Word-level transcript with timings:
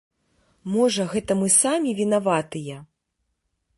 Можа, 0.75 1.05
гэта 1.11 1.31
мы 1.41 1.51
самі 1.57 1.89
вінаватыя? 2.03 2.81